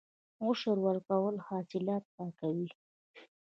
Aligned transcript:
عشر 0.43 0.77
ورکول 0.85 1.35
حاصلات 1.47 2.03
پاکوي. 2.15 2.69